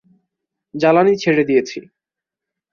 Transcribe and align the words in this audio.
জ্বালানি 0.75 1.13
ছেড়ে 1.17 1.43
দিয়েছি। 1.43 1.79